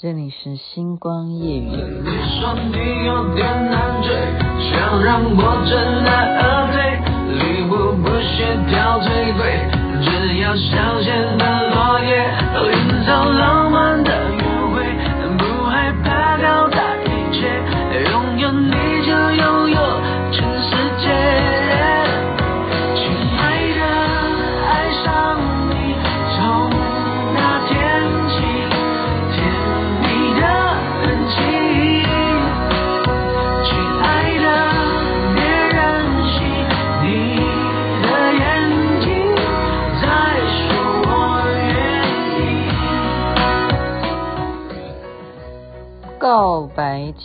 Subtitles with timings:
[0.00, 1.58] 这里是星光夜。
[1.58, 1.72] 你
[2.38, 4.14] 说你有点难追，
[4.70, 5.74] 想让我知
[6.06, 7.02] 难而退，
[7.34, 9.66] 礼物不需挑最贵，
[10.00, 11.42] 只要香榭的
[11.74, 12.30] 落叶，
[12.70, 13.24] 营造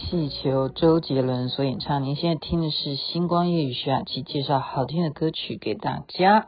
[0.09, 2.03] 气球，周杰伦所演唱。
[2.03, 6.47] 您现在听的是星光夜雨徐雅琪介绍好听的歌曲给大家。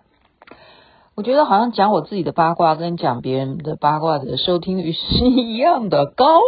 [1.15, 6.41] 我觉得好像讲我自己的八卦跟讲别人的八卦的收听率是一样的高。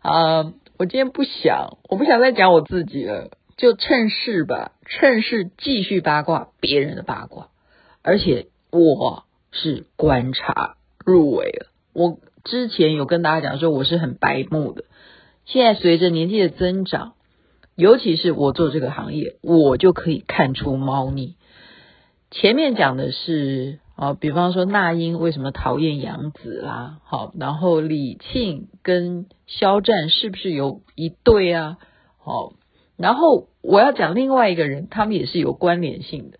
[0.00, 7.48] 啊、 uh,，我今天不想，我不想再讲我自己了，就趁势吧，趁势继续八卦别人的八卦，
[8.02, 12.18] 而且我是观察入围了，我。
[12.42, 14.84] 之前有跟大家讲说我是很白目的，
[15.52, 17.14] 现在随着年纪的增长，
[17.74, 21.34] 尤其是我做这个行业，我就可以看出猫腻。
[22.30, 31.78] 前面讲的是啊，比方说那英为什么讨厌杨紫啦，好，然后李沁跟肖战是不是有一对啊？
[32.18, 32.52] 好，
[32.96, 36.38] 然后我要讲另外一个人，他们也是有关联性的。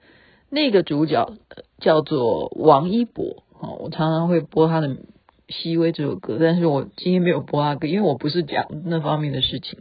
[0.51, 1.33] 那个主角
[1.81, 4.97] 叫做王一博，好，我常常会播他的。
[5.51, 9.81] 熹微这首歌，但是我今天没有播阿哥，因为我不是讲那方面的事情。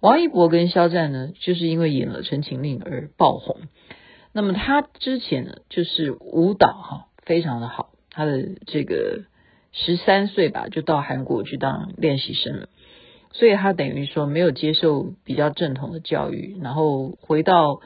[0.00, 3.56] 王一博跟肖战呢，就是因为演了《陈情令》而爆红。
[4.32, 9.24] 那么他之前呢，就是舞蹈哈非常的好，他的这个
[9.72, 12.68] 十三岁吧就到韩国去当练习生了，
[13.32, 17.80] 所以他等于说没有接受比较正统的教育，然后回到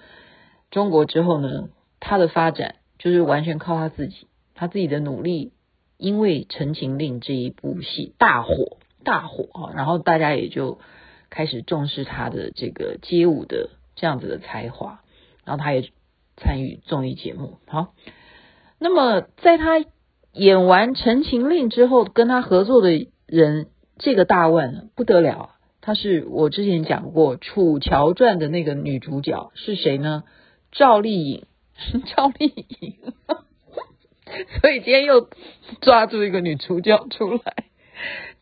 [0.71, 1.69] 中国之后呢，
[2.01, 5.53] 他的发展就是完全靠他自己，他自己的努力。
[5.99, 10.79] 因为《陈情令》这一部戏大火大火啊，然后大家也就
[11.29, 15.01] 开始重视他的这个街舞的这样子的才华，
[15.45, 15.91] 然后他也
[16.37, 17.59] 参与综艺节目。
[17.67, 17.95] 好，
[18.79, 19.85] 那么在他
[20.33, 23.67] 演完《陈情令》之后，跟他合作的人
[23.99, 30.23] 这个大腕不得了，他是我之前讲过《楚乔传》的那个女主角是谁呢？
[30.71, 31.47] 赵丽颖，
[32.15, 32.95] 赵丽颖。
[34.61, 35.29] 所以今天又
[35.81, 37.55] 抓住一个女主角出来，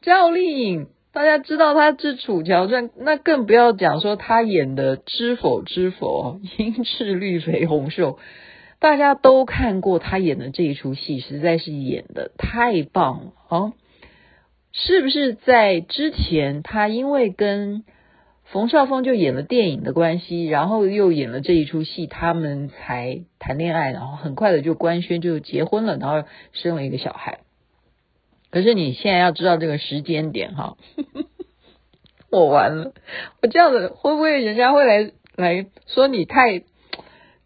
[0.03, 8.19] 赵丽颖，大家知道她是《楚乔传》，那更不要讲说她演的《知否知否》，应是绿肥红瘦，
[8.79, 13.73] 大家都看过她演的这一出戏，实在是演得太棒了啊！
[14.73, 17.85] 是不是在之前她因为跟
[18.53, 27.41] 冯绍峰就演了电影的关系，然后又演了这一出戏，他们才谈恋爱，然后很快的就官宣就结婚了，然后生了一个小孩。
[28.53, 30.77] 可是你现在要知道这个时间点哈，
[32.31, 32.93] 我完了，
[33.43, 36.63] 我这样子会不会人家会来来说你太，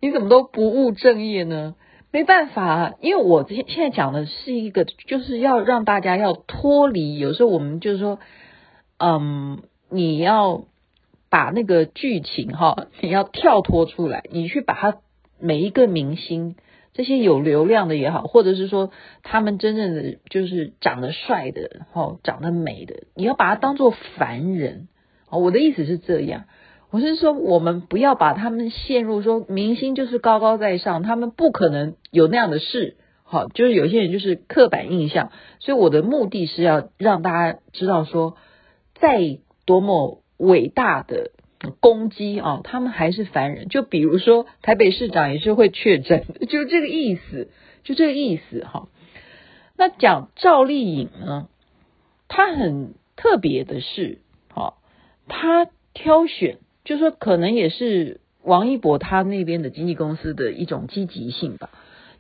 [0.01, 1.77] 你怎么都不务正业呢？
[2.13, 8.19] 没办法，因为我现现在讲的是一个，就是要让大家要脱离，有时候我们就是说，
[8.99, 10.65] 嗯，你要。
[11.31, 14.99] 把那个剧情哈，你要跳脱出来，你去把它
[15.39, 16.57] 每一个明星，
[16.93, 18.91] 这些有流量的也好，或者是说
[19.23, 24.89] 他们真正的就是长得帅的，哈，长得美的，你要把它当做凡人。
[25.31, 26.47] 我的意思是这样，
[26.91, 35.31] 我是说我们不要把他们陷入说明星就是高高在上，他们不可能有那样的事，好，就是有些人就是刻板印象。
[35.61, 38.37] 所以我的目的是要让大家知道说，
[38.95, 40.21] 在多么。
[40.41, 41.33] 伟大的
[41.81, 43.69] 攻击啊，他们还是凡人。
[43.69, 47.51] 就比如说台北市长也是会确诊， 就这个意思，
[47.85, 48.89] 就这个意思哈。
[49.77, 51.49] 那讲赵丽颖呢，
[52.29, 54.21] 她很特别的是，
[54.55, 54.75] 哈，
[55.29, 61.69] 她挑选，就说可能也是王一博他那边的经纪公司的一种积极性吧。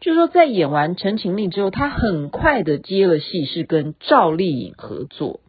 [0.00, 5.40] 就是说在演完《陈情令》之后，他很快的接了戏，是跟赵丽颖合作。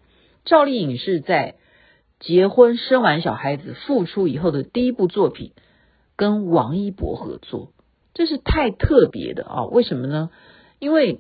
[0.46, 1.56] 赵丽颖是在。
[2.22, 5.52] 结婚生完小孩子复出以后的第一部作品，
[6.16, 7.74] 跟王一博合作，
[8.14, 9.66] 这是太特别的啊！
[9.66, 10.30] 为什么呢？
[10.78, 11.20] 因为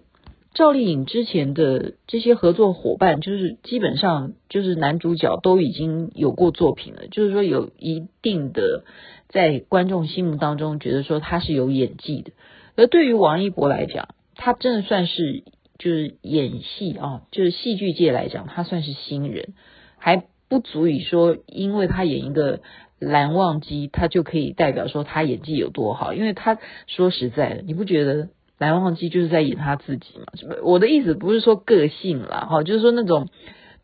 [0.53, 8.83] 赵丽颖之前的这些合作伙伴，就是基本上就是男主角都已经有过作品了，就是说有一定的
[9.27, 12.31] 在观众心目当中觉得说他是有演技的。
[12.75, 15.43] 而对于王一博来讲，他真的算是
[15.79, 19.53] 就是演戏啊，就是戏剧界来讲，他算是新人，
[19.97, 22.59] 还不足以说，因为他演一个
[22.99, 26.13] 蓝忘机，他就可以代表说他演技有多好。
[26.13, 28.27] 因为他说实在的，你不觉得
[28.57, 30.25] 蓝忘机就是在演他自己吗？
[30.63, 33.29] 我的意思不是说个性啦，哈，就是说那种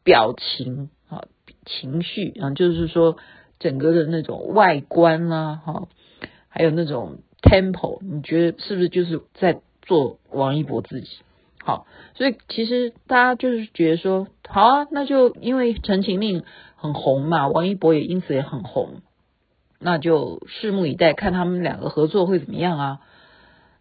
[0.03, 1.23] 表情啊、
[1.65, 3.15] 情绪啊，就是说
[3.59, 5.87] 整个的那种外观啦，哈，
[6.49, 11.07] 还有那种 tempo，你觉得是不是就是在做王一博自己？
[11.67, 11.85] 好，
[12.15, 16.39] 所以其实大家就是觉得说，好啊，那就因为《陈情令》
[16.77, 19.01] 很红嘛，王一博也因此也很红，
[19.77, 22.99] 那就拭目以待，看他们两个合作会怎么样啊。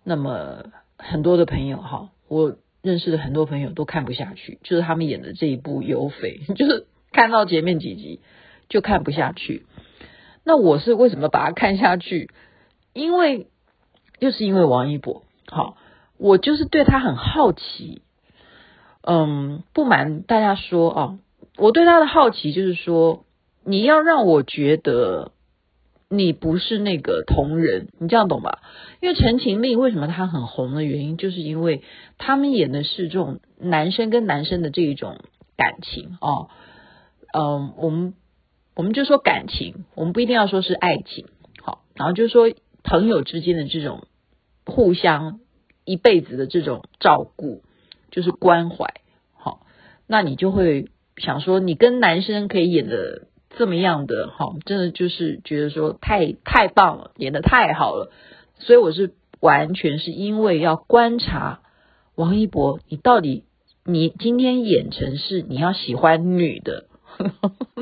[0.03, 0.65] 那么
[0.99, 8.19] 很多的朋友哈，我认识的很多朋友都看不下去，就是他们演的这一部《有匪》， 就是看到前面几集
[8.69, 9.65] 就看不下去。
[10.43, 12.31] 那我是为什么把它看下去？
[12.93, 13.47] 因为
[14.19, 15.77] 就是因为王一博，好。
[16.19, 18.03] 我就是对他很好奇，
[19.03, 21.19] 嗯，不瞒大家说哦，
[21.59, 23.25] 我对他的好奇就是说，
[23.65, 25.33] 你要让我觉得
[26.09, 28.63] 你不是那个同人，你这样懂吧？
[29.01, 31.83] 因为《陈情令》为什么他很红的原因，就是因为
[32.17, 35.19] 他们演的是这种男生跟男生的这一种
[35.57, 36.49] 感情哦，
[37.35, 38.15] 嗯，我们
[38.75, 41.27] 我们就说感情，我们不一定要说是爱情，
[41.62, 42.53] 好，然后就是说
[42.83, 44.07] 朋友之间的这种
[44.65, 45.41] 互相。
[45.87, 47.62] 一辈子的这种照顾，
[48.11, 48.93] 就是关怀，
[49.35, 49.61] 好，
[50.06, 58.11] 那你就会想说，你跟男生可以演的这么样的，好，真的就是觉得说太太棒了，演的太好了，
[58.59, 61.61] 所以我是完全是因为要观察
[62.15, 63.44] 王一博，你到底
[63.85, 66.87] 你今天演成是你要喜欢女的，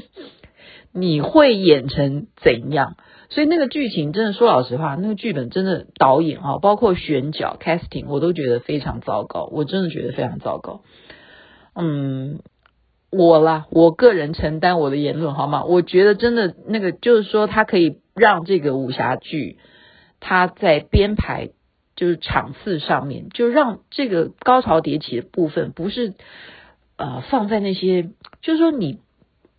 [0.93, 2.97] 你会演成怎样？
[3.35, 9.49] 所以那个剧情真的说老实话，那个剧本真的导演啊，包括选角 casting，我都觉得非常糟糕。
[9.51, 10.83] 我真的觉得非常糟糕。
[11.75, 12.39] 嗯，
[13.11, 15.65] 我啦，我个人承担我的言论好吗？
[15.65, 19.59] 我觉得真的那个就是说，它可以让这个武侠剧，
[20.21, 21.51] 它在编排
[21.97, 26.15] 就是场次上面，就让这个高潮迭起的部分不是
[26.97, 28.11] 呃放在那些，
[28.43, 29.01] 就是说你。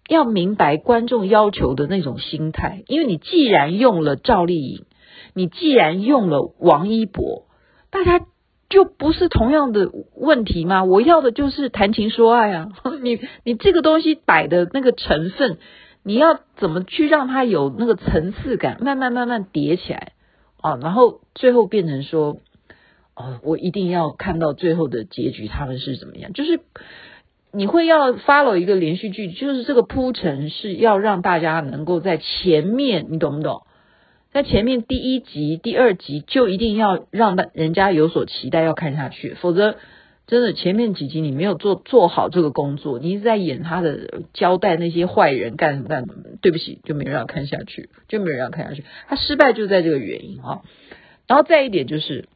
[0.08, 4.86] 要明白观众要求的那种心态，因为你既然用了赵丽颖，
[5.34, 7.48] 你既然用了王一博，
[7.90, 8.26] 大家
[8.70, 10.84] 就不是同样的问题吗？
[10.84, 12.70] 我要的就是谈情说爱啊！
[13.02, 15.58] 你你这个东西摆的那个成分，
[16.04, 20.14] 你要怎么去让它有那个层次感，慢慢慢慢叠起来
[20.62, 22.38] 啊，然后最后变成说，
[23.16, 26.32] 哦，我一定要看到最后的结局，他们是怎么样？
[26.32, 26.60] 就是。
[27.56, 33.64] 你会要 follow 一个连续剧，就是这个铺陈是要让大家能够在前面，你懂不懂？
[34.32, 39.78] 在前面第一集、第二集就一定要让人家有所期待，要看下去，否则
[40.28, 48.84] 真的前面几集你没有做做好这个工作，你一直在演他的交代那些坏人干什么干什么，对不起，就没人要看下去，就没人要看下去。
[49.08, 50.64] 他失败就在这个原因啊。
[51.28, 52.28] 然后再一点就是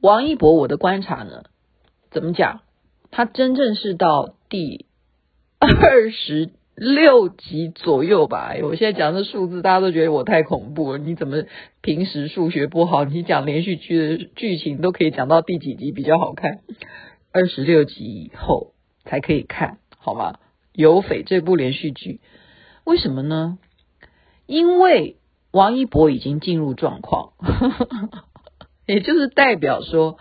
[0.00, 1.44] 王一博，我的观察呢，
[2.10, 2.62] 怎么讲？
[3.10, 4.86] 他真正是到第
[5.58, 8.54] 二十六集左右吧？
[8.62, 10.98] 我现在讲的数字，大家都觉得我太恐怖了。
[10.98, 11.42] 你怎么
[11.80, 13.04] 平时数学不好？
[13.04, 16.60] 你讲连续剧的剧情都可以讲到第几集比较好看？
[17.32, 18.74] 二十六集以后
[19.04, 20.38] 才可以看，好吗？
[20.72, 22.20] 有匪这部连续剧，
[22.84, 23.58] 为什么呢？
[24.46, 25.16] 因为
[25.50, 27.32] 王一博已经进入状况，
[28.86, 30.18] 也就是代表说。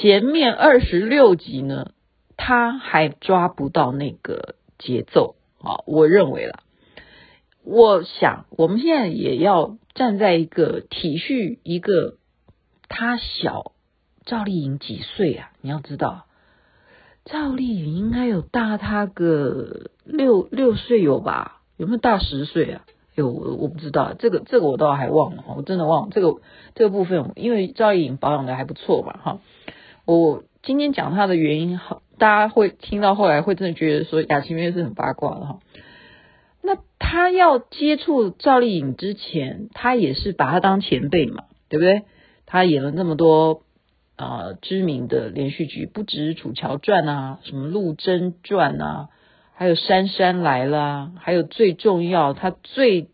[0.00, 1.92] 前面二十六集呢，
[2.36, 6.60] 他还抓不到那个节奏啊，我认为了，
[7.64, 12.16] 我想我们现在也要站在一个体恤一个
[12.88, 13.72] 他小
[14.24, 15.50] 赵丽颖几岁啊？
[15.60, 16.26] 你要知道，
[17.24, 21.60] 赵丽颖应该有大他个六六岁有吧？
[21.76, 22.84] 有没有大十岁啊？
[23.14, 26.40] 有我我不知道，这个这个我倒还忘了，我真的忘了这个
[26.74, 29.40] 这个部分，因为赵丽颖保养的还不错嘛，哈。
[30.04, 35.58] 我今天讲她的原因，好，大家会听到后来会真的觉得说雅琪妹是很八卦的哈。
[36.62, 42.02] 那他要接触赵丽颖之前，他也是把她当前辈嘛，对不对？
[42.46, 43.62] 他演了那么多
[44.14, 49.08] 啊、知名的连续剧，不只是《楚乔传》啊，什么《陆贞传》啊，
[49.54, 53.08] 还有《杉杉来了》，还有最重要，他最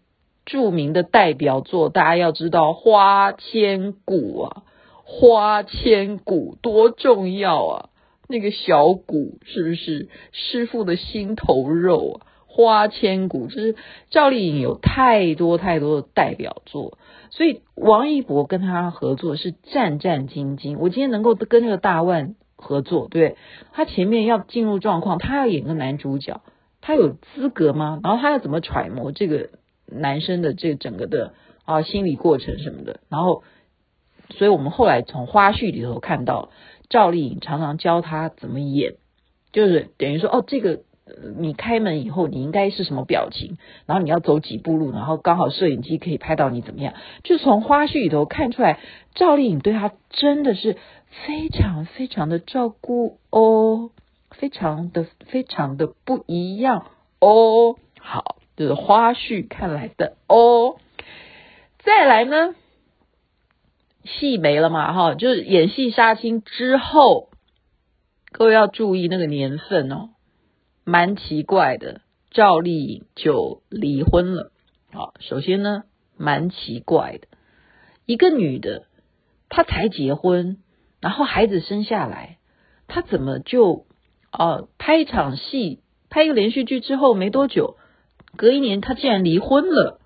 [0.45, 4.65] 著名的代表作，大家要知道《花千骨》啊。
[5.11, 7.89] 花千骨多重要啊！
[8.29, 12.27] 那个小骨是不是师傅的心头肉啊？
[12.51, 13.77] 花千骨就是
[14.11, 16.99] 赵丽颖有太多太多的代表作，
[17.31, 20.77] 所以王一博跟他合作是战战兢兢。
[20.79, 23.37] 我今天能够跟那个大腕合作，对，
[23.73, 26.41] 他前面要进入状况，他要演个男主角，
[26.81, 28.01] 他有资格吗？
[28.03, 29.51] 然后他要怎么揣摩这个
[29.87, 32.99] 男生的这整个的啊心理过程什么的？
[33.09, 33.45] 然后，
[34.31, 36.51] 所以我们后来从花絮里头看到，
[36.89, 38.95] 赵丽颖常常教他怎么演，
[39.53, 40.81] 就是等于说哦这个。
[41.39, 43.57] 你开门以后，你应该是什么表情？
[43.87, 46.93] 然后你要走几步路，然后刚好摄影机可以拍到你怎么样？
[47.25, 48.79] 就从花絮里头看出来，
[49.15, 50.77] 赵丽颖对他真的是
[51.27, 53.91] 非常非常的照顾哦，
[54.33, 56.85] 非常的非常的不一样
[57.21, 57.77] 哦。
[57.99, 60.77] 好，就是花絮看来的哦。
[61.79, 62.55] 再来呢，
[64.09, 64.93] 戏没了嘛？
[64.93, 67.31] 哈，就是演戏杀青之后，
[68.33, 70.11] 各位要注意那个年份哦。
[70.85, 72.01] 蛮奇怪的，
[72.31, 74.51] 赵丽颖就离婚了。
[74.91, 75.83] 好，首先呢，
[76.17, 77.29] 蛮奇怪的，
[78.07, 78.87] 一个女的，
[79.51, 80.57] 她才结婚，
[81.01, 82.39] 然后孩子生下来，
[82.87, 83.85] 她怎么就
[84.33, 87.77] 呃拍一场戏，拍一个连续剧之后没多久，
[88.37, 90.01] 隔一年她竟然离婚了？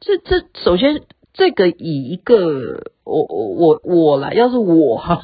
[0.00, 1.00] 这这，首先
[1.34, 5.02] 这个以一个我我我我来，要是我。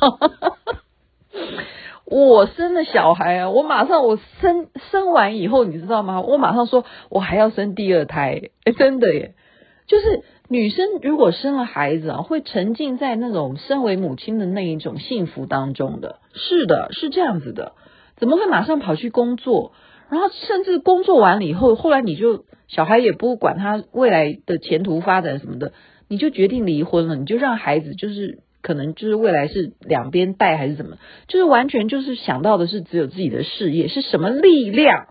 [2.04, 6.20] 我生了小孩啊，我马上我生生完以后，你知道吗？
[6.20, 9.34] 我马上说，我还要生第二胎，诶，真的耶！
[9.86, 16.16] 就是女生如果生了孩子啊，会沉浸在那种身为母亲的那一种幸福当中的。
[16.34, 17.74] 是的，是这样子的，
[18.16, 19.70] 怎么会马上跑去工作？
[20.10, 25.72] 然后甚至工作完了以后，后来你就小孩也不管他未来的前途发展什么的，
[26.10, 28.40] 你就决定离婚了，你就让孩子就是。
[28.62, 30.98] 可能就是未来是两边带还是怎么，
[31.28, 35.06] 就是完全就是想到的是只有自己的事业，是什么力量？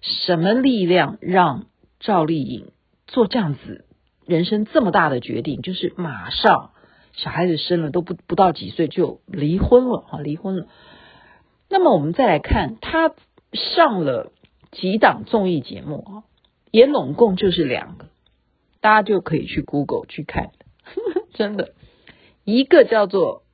[0.00, 1.66] 什么力量让
[1.98, 2.70] 赵丽颖
[3.08, 3.84] 做这样子
[4.26, 5.60] 人生这么大的决定？
[5.60, 6.70] 就是马上
[7.14, 10.68] 小孩子生了都不不到几岁就离婚了啊，离婚了。
[11.68, 13.12] 那么我们再来看他
[13.52, 14.30] 上了
[14.70, 16.22] 几档综艺节目啊，
[16.70, 18.06] 也拢共就是两个，
[18.82, 20.50] 大家就可以去 Google 去看，
[21.32, 21.72] 真的。
[22.44, 23.44] 一个叫做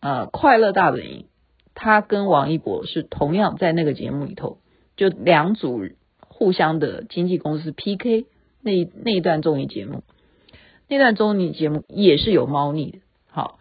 [0.00, 1.26] 呃快乐大本营，
[1.74, 4.58] 他跟王一博是同样在那个节目里头，
[4.96, 5.82] 就两组
[6.20, 8.26] 互相的经纪公司 PK
[8.62, 10.04] 那那一段综艺节目，
[10.88, 12.98] 那段综艺节目也是有猫腻的。
[13.28, 13.58] 好，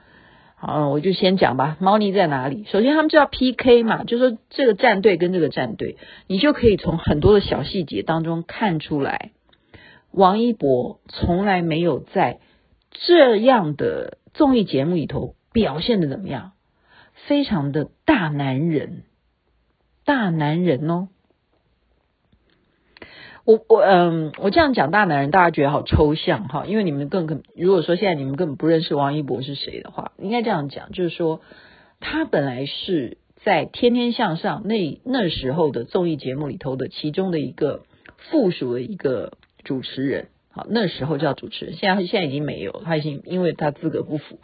[0.56, 2.66] 好，我就先讲吧，猫腻在哪里？
[2.66, 9.32] 首先他们就要 PK 嘛，就说这个战队跟这个战队，你就可以从很多的小细节当中看出来，
[10.16, 12.40] 王一博从来没有在
[12.92, 14.18] 这样的。
[14.38, 16.52] 综艺节目里头表现的怎么样？
[17.26, 19.04] 非常的大男人，
[20.04, 21.08] 大男人哦。
[23.46, 26.66] 我我嗯，我这样讲大男人，大家觉得好抽象哈。
[26.66, 31.40] 因为你们更可，如果说现在你们根本不认识王一博是谁的话，应该这样讲，就是说
[32.02, 37.84] 他本来是在《天天向上》那那时候的综艺节目里头的其中的一个
[38.18, 40.30] 附属的一个主持人。
[40.52, 44.40] 好，那时候叫主持人，现在现在已经没有，他已经因为他资格不符，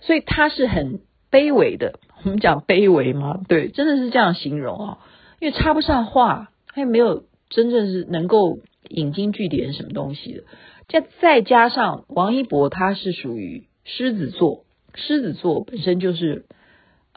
[0.00, 0.98] 所以他是很
[1.30, 2.00] 卑微的。
[2.24, 3.38] 我们讲卑微吗？
[3.46, 4.98] 对，真的是这样形容啊，
[5.38, 10.42] 因为插不上话，他也没有真正是能够引经据典什么东西的。
[10.88, 14.64] 再再加上王一博，他是属于狮子座，
[14.94, 16.46] 狮子座本身就是、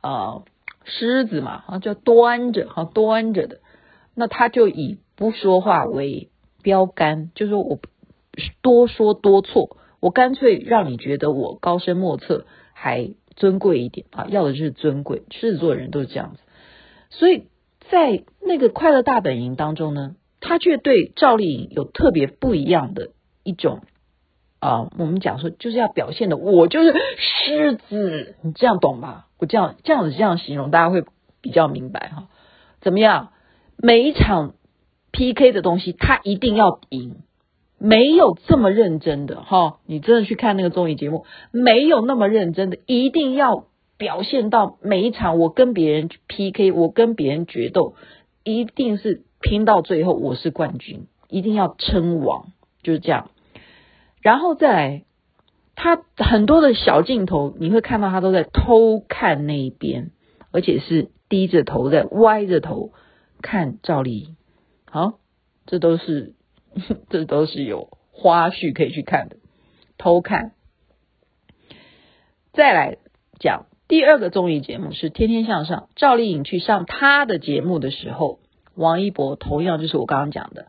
[0.03, 0.43] 呃、
[0.83, 3.61] 狮子嘛，啊叫端着，哈端着的，
[4.13, 6.29] 那他就以不说话为
[6.61, 7.79] 标杆，就是说我。
[8.61, 14.25] 多说多错，我干脆让你觉得我高深莫测，还尊贵一点啊！
[14.29, 16.39] 要的就是尊贵，狮子座人都是这样子。
[17.09, 17.47] 所以
[17.89, 23.09] 在那个快乐大本营当中呢，他却对赵丽颖有特别不一样的
[23.43, 23.81] 一种
[24.59, 29.27] 啊，我们讲说就是要表现的，我就是狮子，你这样懂吧？
[29.39, 31.03] 我这样这样子这样形容，大家会
[31.41, 32.29] 比较明白哈。
[32.79, 33.33] 怎么样？
[33.75, 34.53] 每一场
[35.11, 37.17] PK 的东西，他一定要赢。
[37.83, 43.65] 没有这么认真的哈，你真的去看那个综艺节目，没有那么认真的，一定要
[43.97, 47.95] 表现到每一场我跟别人 PK，我跟别人决斗，
[48.43, 52.51] 一定是拼到最后我是冠军，一定要称王，
[52.83, 53.31] 就是这样。
[54.21, 55.03] 然后再来，
[55.75, 60.11] 他很多的小镜头，你会看到他都在偷看那一边，
[60.51, 62.91] 而且是低着头在歪着头
[63.41, 64.35] 看赵丽颖，
[64.91, 65.19] 好，
[65.65, 66.35] 这都是。
[67.09, 69.35] 这都是有花絮可以去看的，
[69.97, 70.53] 偷看。
[72.53, 72.97] 再来
[73.41, 78.39] 讲第二个综艺节目是《天天向上》，赵丽颖去上她的节目的时候，
[78.73, 80.67] 王一博同样就是我刚刚讲的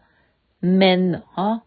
[0.58, 1.62] man 啊，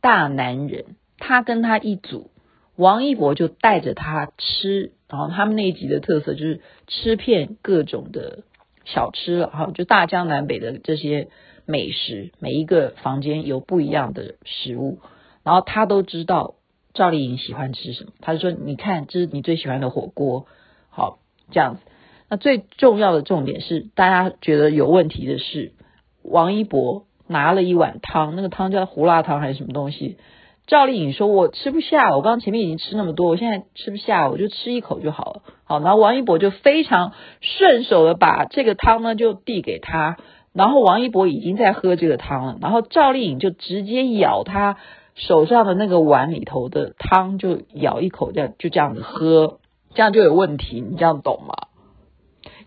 [0.00, 2.32] 大男人，他跟他一组，
[2.74, 8.42] 王一博就带着他吃，然后他们那一集的特色就是吃遍各种的
[8.84, 11.28] 小吃了哈，就大江南北的这些
[11.70, 15.00] 美食，每一个房间有不一样的食物，
[15.42, 16.54] 然后他都知道
[16.94, 20.46] 赵丽颖喜欢吃什么，他就说：“你看，这是你最喜欢的火锅。”
[20.88, 21.18] 好，
[21.50, 21.82] 这样子。
[22.30, 25.72] 那最重要的重点是，大家觉得有问题的是，
[26.22, 30.16] 王一博拿了一碗汤，那个汤叫胡辣汤还是什么东西？
[30.66, 40.16] 赵丽颖说：“我吃不下，我刚刚前面已经吃那么多，我现在吃不下，我就吃一口就好了。”好，然后王一博就非常顺手的把这个汤呢就递给他，
[40.58, 44.76] 然后王一博已经在喝这个汤了，然后赵丽颖就直接咬他
[45.14, 49.60] 手上的那个碗里头的汤，就咬一口，这样就这样子喝，
[49.94, 51.54] 这样就有问题，你这样懂吗？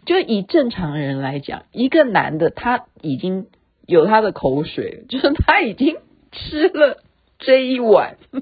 [0.06, 3.48] 就以正常人来讲，一个男的他已经
[3.86, 5.98] 有他的口水， 就是他已经
[6.32, 7.04] 吃了
[7.40, 8.16] 这一碗。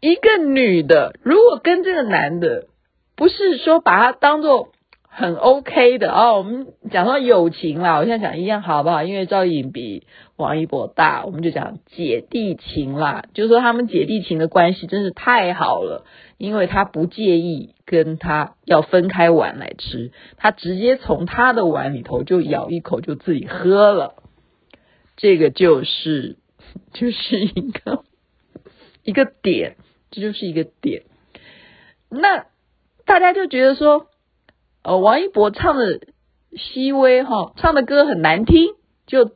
[0.00, 2.68] 一个女的如果跟这个男的
[3.14, 4.70] 不是说把他当做
[5.18, 9.02] 很 OK 的哦，我们讲到友情啦，我现在讲一样好不好？
[9.02, 10.06] 因为赵丽颖比
[10.36, 16.04] 王一博大，我们就讲姐弟情啦，就是说他们姐弟情的关系真是太好了。
[16.36, 24.16] 因为他不介意跟他要分开碗来吃，他直接从他的碗里头就咬一口就自己喝了，
[25.16, 26.36] 这个就是
[26.92, 28.04] 就是一个
[29.02, 29.76] 一个点，
[30.10, 31.04] 这就是一个点。
[32.10, 32.44] 那
[33.06, 34.08] 大家就觉得说，
[34.86, 35.98] 呃，王一博唱的
[36.52, 38.74] 熹微哈，唱的歌很难听，
[39.08, 39.32] 就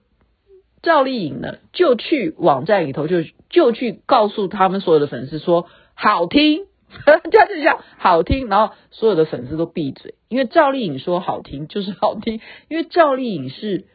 [0.80, 6.66] 赵丽颖呢就去网站里头就就去告诉他们所有的粉丝说好听。
[7.04, 13.86] 他就讲好听，然后所有的粉丝都闭嘴，因为赵丽颖说好听就是好听，因为赵丽颖是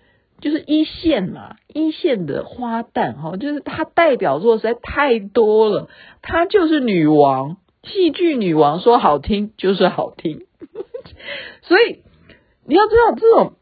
[0.41, 5.89] 就是一线嘛，一线的花旦哈，就是她代表作实在太多了，
[6.21, 10.45] 她就是女王，戏剧女王，说好听就是好听，
[11.61, 12.03] 所以
[12.65, 13.53] 你要知道这种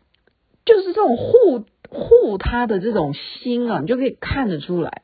[0.66, 5.02] 就是这种护护他的这种心啊，你就可以看得出来。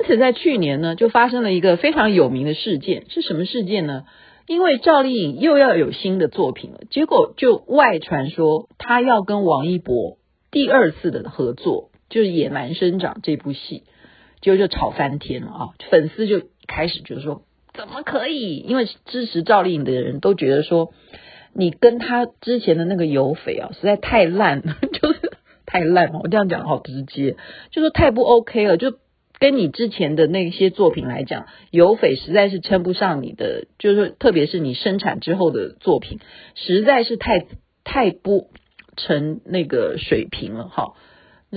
[0.00, 4.04] 因此，在去年呢，就发生了一个非常有名的事件，是什么事件呢？
[4.46, 10.16] 因为赵丽颖又要有新的作品了，结果就外传说她要跟王一博
[10.50, 13.82] 第二次的合作，就是《野蛮生长》这部戏，
[14.40, 15.68] 结果就吵翻天了啊！
[15.90, 17.42] 粉丝就开始就是说，
[17.78, 18.56] 怎么可以？
[18.56, 20.92] 因为支持赵丽颖的人都觉得说，
[21.54, 25.32] 你跟他之前的那个有匪啊，实在太烂了， 就是
[25.64, 26.18] 太烂了。
[26.22, 27.36] 我这样讲好直接，
[27.70, 28.98] 就是太不 OK 了，就。
[29.40, 36.18] 跟你之前的那些作品来讲，有匪实在是称不上你的，就是特别是你生产之后的作品，
[36.56, 37.46] 实在是太
[37.84, 38.50] 太不
[38.96, 40.94] 成那个水平了哈。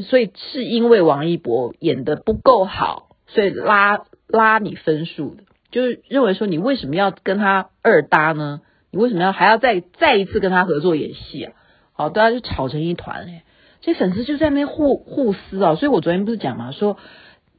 [0.07, 8.61] 所以是因为王一博演的不够好，所以拉拉你分数的，就是认为说你为什么要跟他二搭呢？
[8.91, 11.53] 你为什么要还要再再一次跟他合作演戏啊？
[11.93, 13.43] 好，大家就吵成一团哎，
[13.81, 15.75] 这粉丝就在那互互撕啊。
[15.75, 16.97] 所以我昨天不是讲嘛，说。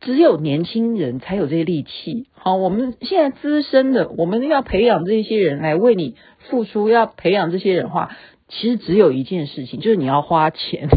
[0.04, 2.26] 只有年轻人才有这些力气。
[2.34, 8.10] 好，我们现在资深的，我们要培养这些人来为你付出，要培养这些人的话，
[8.48, 10.88] 其实只有一件事情，就是你要花钱，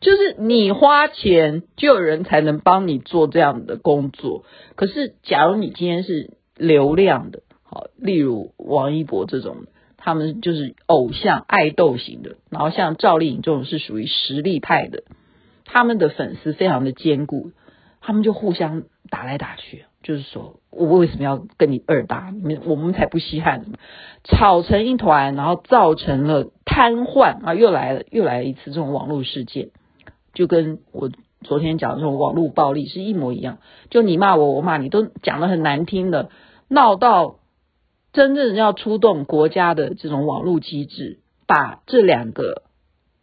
[0.00, 4.44] 就是你花钱，就有人才能帮你做这样的工作。
[4.76, 9.66] 可是，假如你今天是流量的，好，例如王一博这种，
[9.96, 15.02] 他们就是偶像爱豆型的，然后像赵丽颖这种是属于实力派的，
[15.64, 17.52] 他们的粉丝非常的坚固。
[18.06, 22.30] 他们就互相打来打去，就是说我为什么要跟你二搭？
[22.30, 23.64] 你们我们才不稀罕，
[24.22, 27.54] 吵成一团，然后造成了瘫痪啊！
[27.54, 29.70] 又来了，又来了一次这种网络事件，
[30.34, 33.58] 就跟我昨天讲的这种网络暴力是一模一样。
[33.88, 36.28] 就你骂我，我骂你，都讲得很难听的，
[36.68, 37.36] 闹到
[38.12, 42.62] 真正要出动国家的这种网络机制，把这两个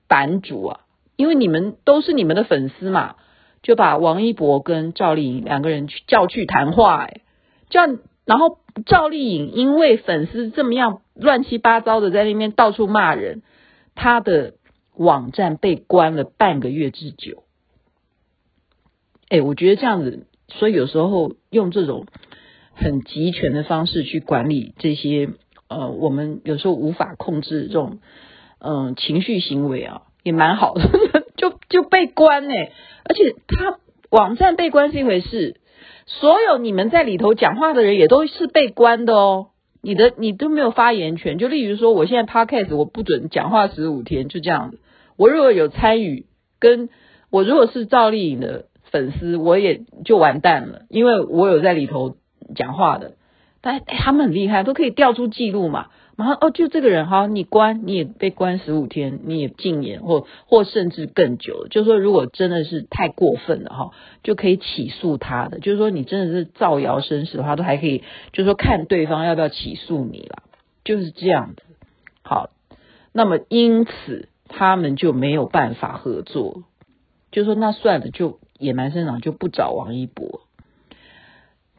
[0.08, 0.80] 版主啊，
[1.16, 3.18] 因为你们都是你们的粉丝嘛。
[3.62, 7.22] 就把王一博跟赵丽颖两个人去叫去谈话，哎，
[7.70, 7.82] 叫
[8.26, 13.42] 然后赵丽颖因为粉丝这么样乱七八糟的在那边到处骂人，
[13.96, 14.54] 她的
[14.96, 17.44] 网站被关了半个月之久。
[19.30, 22.06] 哎，我觉得这样子，所以有时候用这种
[22.74, 25.30] 很集权的方式去管理这些
[25.68, 28.00] 呃，我们有时候无法控制这种
[28.60, 30.84] 嗯、情绪行为啊，也蛮好的，
[31.72, 32.72] 就被关哎。
[33.04, 33.80] 而且他
[34.12, 35.56] 网站被关是一回事，
[36.06, 39.48] 所有你们在里头讲话的人也都是被关的哦。
[39.82, 44.78] 你的你都没有发言权，就例如说，我现在 podcast 我不准讲话十五天，就这样子。
[45.18, 46.28] 我如果有参与，
[46.60, 46.90] 跟
[47.32, 52.16] 我如果是赵丽颖的粉丝，我也就完蛋了，因为我有在里头
[52.54, 53.14] 讲话的，
[53.62, 55.88] 但、他们很厉害，都可以调出记录嘛。
[56.22, 61.68] 然后哦，就这个人哈，你关你也被关十五天，你也禁言或或甚至更久。
[61.68, 65.58] 就是说，如果真的是太过分了哈，就可以起诉他的。
[65.58, 68.04] 就是说，你真的是造谣生事的话，都还可以，
[68.34, 70.44] 就是说看对方要不要起诉你啦，
[70.84, 71.64] 就是这样子。
[72.22, 72.52] 好，
[73.14, 76.66] 那么因此他们就没有办法合作。
[77.32, 80.42] 就说，那算了，就野蛮生长就不找王一博。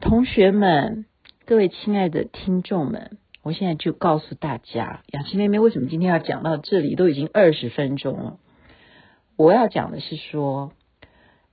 [0.01, 1.05] 同学们，
[1.45, 3.19] 各位亲爱的听众们。
[3.43, 8.37] 我现在就告诉大家，雅琪妹妹为什么今天要讲到这里，都已经二十分钟了。
[9.35, 10.71] 我要讲的是说，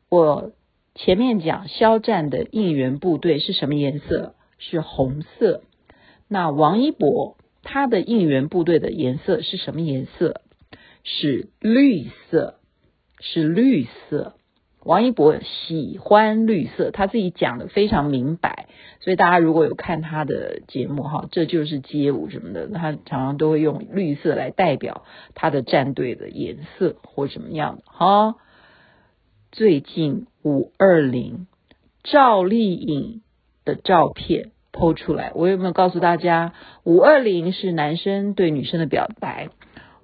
[0.09, 0.53] 我
[0.94, 4.35] 前面讲肖战的应援部队是什么颜色？
[4.59, 5.62] 是红色。
[6.29, 10.42] 那王一博他的应援部队的颜色是什么颜色？
[11.03, 12.61] 是绿色，
[13.18, 14.35] 是绿色。
[14.83, 18.66] 王一博喜欢绿色，他自己讲的非常明白，
[19.01, 28.37] 所以大家如果有看他的节目哈，这就是街舞什么的，他常常都会用绿色来代表他的战队的颜色或什么样的哈。
[29.53, 31.47] 最近五二零
[32.03, 33.21] 赵丽颖
[33.66, 39.51] 的照片 PO 出来，我有没有告诉大家，五二零是男生对女生的表白，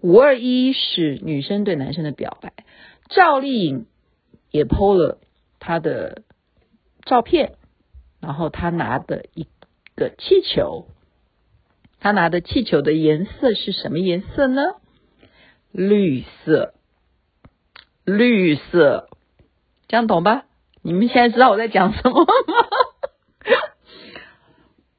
[0.03, 2.53] 五二一是女生对男生的表白，
[3.09, 3.87] 赵丽颖。
[4.57, 5.19] 也 PO 了
[5.61, 6.23] 他的
[7.05, 7.53] 照片，
[8.21, 9.47] 然后他拿的一
[9.95, 10.89] 个气球，
[12.01, 14.63] 他拿的气球的颜色是什么颜色呢？
[15.73, 16.73] 绿色，
[18.05, 19.09] 绿色，
[19.89, 20.45] 这样懂吧？
[20.83, 22.33] 你们现在知道我在讲什么吗？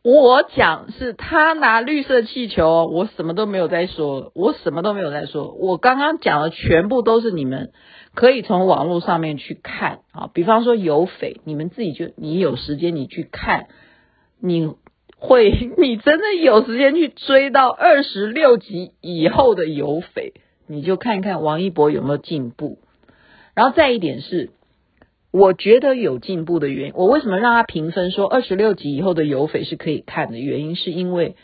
[0.03, 7.73] 我讲是他拿绿色气球，我什么都没有在说，我什么都没有在说，我刚刚讲的全部都是你们。
[8.17, 13.67] 可以从网络上面去看啊，比方说有匪，你们自己就你有时间你去看，
[14.41, 14.73] 你
[15.15, 20.33] 会 你真的有时间去追到二十六集以后的有匪，
[20.65, 22.79] 你就看一看王一博有没有进步。
[23.53, 24.49] 然后再一点是，
[25.29, 31.35] 我觉得有进步的原因，我为什么让他评分说二十六集以后的有匪是可以看的原因，是因为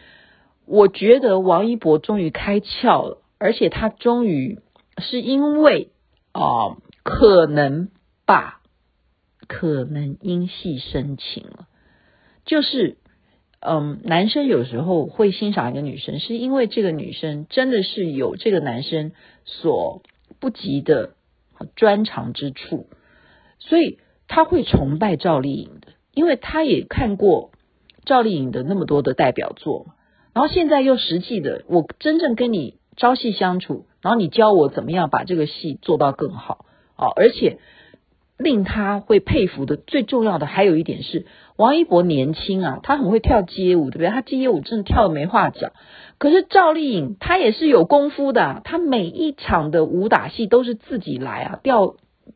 [0.65, 4.57] 我觉得王一博终于开窍了，而且他终于
[4.97, 5.89] 是因为。
[6.33, 7.89] 哦，可能
[8.25, 8.61] 吧，
[9.47, 11.67] 可能因戏生情了。
[12.45, 12.97] 就是，
[13.59, 19.11] 嗯，男生有时候会欣赏一个女生，是因为这个女生真的是有这个男生
[19.45, 20.01] 所
[20.39, 21.15] 不及的
[21.75, 22.87] 专长之处，
[23.59, 27.51] 所以他会崇拜赵丽颖的，因为他也看过
[28.05, 29.95] 赵丽颖的那么多的代表作。
[30.33, 33.85] 然后现在又实际的，我真正跟你朝夕相处。
[34.01, 37.07] 然后你教我怎么样把这个戏做到更好啊！
[37.15, 37.59] 而且
[38.37, 41.25] 令他会佩服的最重要的还有一点是，
[41.55, 44.09] 王一博年轻啊，他很会跳街舞，对不对？
[44.09, 45.71] 他街舞真的跳的没话讲。
[46.17, 51.95] 可是赵丽颖她也是有功夫的，她每一场的武打戏都是自己来啊，吊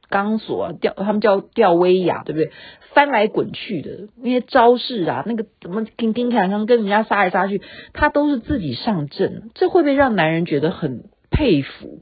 [0.10, 2.52] 钢索啊，吊他们叫吊威亚，对不对？
[2.94, 7.62] 翻来滚去的那些招式啊，那个怎么叮叮当当跟人家杀来杀去，
[7.94, 11.06] 他都是自己上阵，这会不会让男人觉得很？
[11.30, 12.00] 佩服，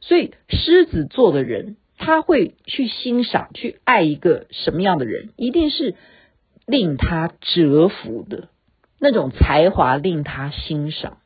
[0.00, 5.96] 所以狮子座的人他会去欣赏、去爱一个什么样的人，一定是
[6.64, 8.48] 令他折服的
[9.00, 11.18] 那种才华，令他欣赏。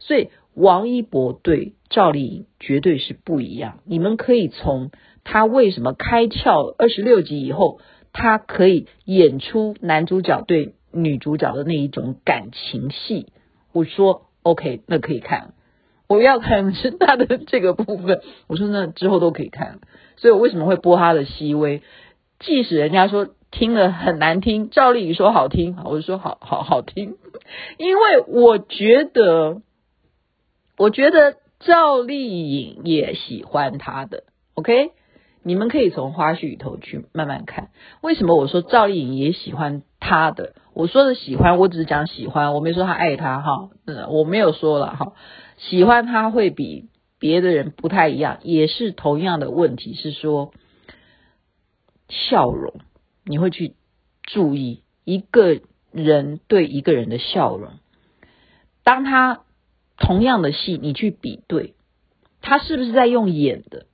[0.00, 3.78] 所以王一博对赵丽颖绝对是不一样。
[3.84, 4.90] 你们可以从
[5.24, 7.80] 他为什么开窍二十六集以后，
[8.12, 13.32] 他可以演出男主角对女主角的那一种感情戏。
[13.72, 15.54] 我说 OK，那可以看。
[16.08, 19.80] 我要看是他的这个部分，我说那之后都可以看，
[20.16, 21.78] 所以我为什么会播他的《熹微》？
[22.38, 27.16] 即使人家说听了很难听，赵丽颖说好听，我就说好好好听，
[27.78, 29.62] 因为我觉得，
[30.76, 34.90] 我觉得赵丽颖也喜欢他的，OK？
[35.44, 40.54] 你们可以从花絮里头去慢慢看，为什么我说赵丽颖也喜欢他的？
[40.74, 45.14] 我说的喜欢，我只是讲喜欢，我没说他爱他哈，嗯，我没有说了哈。
[45.58, 50.52] 喜欢他会比别的人不太一样，也是同样的问题，是说
[52.08, 52.74] 笑容，
[53.24, 53.74] 你会去
[54.22, 57.72] 注意一个人对一个人的笑容。
[58.84, 59.42] 当他
[59.98, 61.74] 同样的戏，你去比对，
[62.40, 63.86] 他是不是在用演的？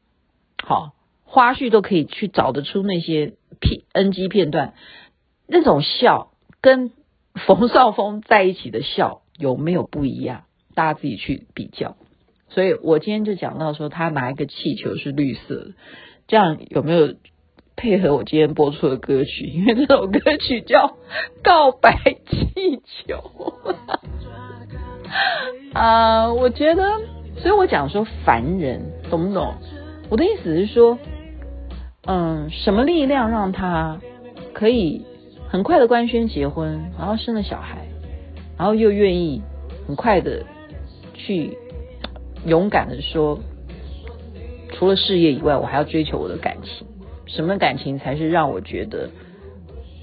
[0.62, 0.92] 好，
[1.30, 4.72] 花絮都可以去找得出那些片 NG 片段，
[5.46, 6.30] 那种笑
[6.62, 6.90] 跟
[7.46, 10.44] 冯绍峰在一起的笑有没有不一样？
[10.74, 11.96] 大家自己去比较，
[12.48, 15.72] 所以我今天就讲到说，他拿一个气球是绿色的，
[16.28, 17.14] 这样有没有
[17.76, 20.86] 配合我今天播出的歌曲，因为这首歌曲叫
[21.42, 23.16] 《告白气球》
[25.74, 27.00] 啊、我觉得，
[27.36, 29.54] 所以我讲说凡人懂不懂？
[30.10, 30.98] 我的意思是说，
[32.10, 34.00] 嗯，什么力量让他
[34.54, 35.04] 可以
[35.46, 37.86] 很快的官宣结婚，然后生了小孩，
[38.56, 39.42] 然后又愿意
[39.86, 40.42] 很快的
[41.12, 41.58] 去
[42.46, 43.38] 勇敢的说，
[44.72, 46.86] 除了事业以外，我还要追求我的感情。
[47.26, 49.10] 什么感情才是让我觉得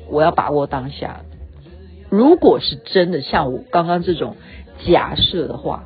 [0.08, 1.22] 我要把握当下？
[2.12, 4.36] 如果是真的像我刚刚这种
[4.86, 5.86] 假设的话，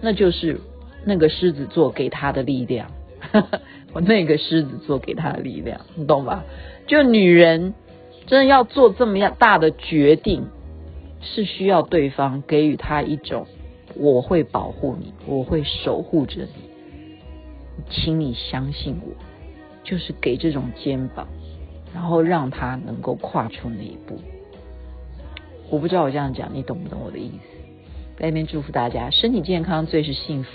[0.00, 0.60] 那就是
[1.04, 2.90] 那个狮子座给他的力量。
[3.92, 6.44] 我那个狮子座给他的力量，你懂吧？
[6.86, 7.74] 就女人
[8.26, 10.46] 真的要做这么样大的决定，
[11.20, 13.46] 是需要对方给予她一种
[13.94, 17.18] 我会保护你，我会守护着你，
[17.90, 19.12] 请你相信我。
[19.84, 21.26] 就是给这种肩膀，
[21.92, 24.16] 然后让他能够跨出那一步。
[25.68, 27.58] 我不知道我这样讲你懂不懂我的意思？
[28.16, 30.50] 在那边祝福大家身体健康，最是幸福。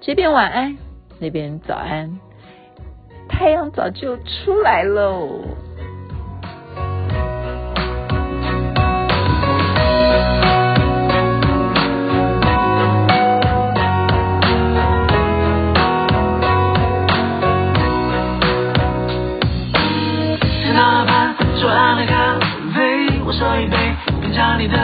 [0.00, 0.78] 这边晚安，
[1.18, 2.18] 那边早安，
[3.40, 5.40] 太阳早就出来喽。
[24.58, 24.76] 你的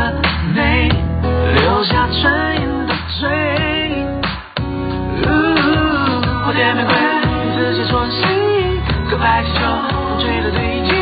[0.54, 3.28] 美留下唇印的嘴，
[5.22, 6.94] 蝴蝶玫瑰
[7.54, 8.06] 自己说，
[9.26, 9.58] 白气球
[9.90, 10.94] 风吹的对镜，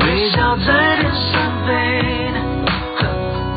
[0.00, 1.32] 微笑在天上
[1.66, 1.68] 飞。
[2.96, 3.04] 呵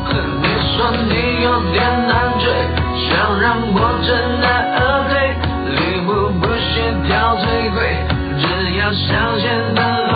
[0.04, 0.10] 呵，
[0.42, 2.44] 你说你有点难追，
[3.08, 4.06] 想让我知
[4.42, 5.16] 难而退，
[5.72, 6.08] 礼物
[6.38, 6.68] 不需
[7.08, 7.96] 挑最贵，
[8.38, 8.44] 只
[8.76, 9.08] 要香
[9.38, 10.07] 榭的。